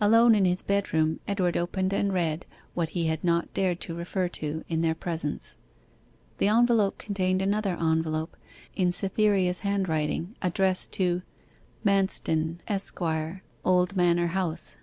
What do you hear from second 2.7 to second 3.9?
what he had not dared